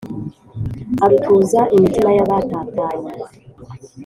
[1.05, 3.11] Arutuza imitima y'abatatanye